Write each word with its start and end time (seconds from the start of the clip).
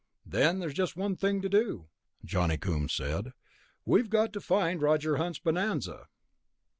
"Then 0.25 0.57
there's 0.57 0.73
just 0.73 0.95
one 0.97 1.15
thing 1.15 1.43
to 1.43 1.47
do," 1.47 1.85
Johnny 2.25 2.57
Coombs 2.57 2.91
said. 2.91 3.33
"We've 3.85 4.09
got 4.09 4.33
to 4.33 4.41
find 4.41 4.81
Roger 4.81 5.17
Hunter's 5.17 5.37
bonanza." 5.37 6.07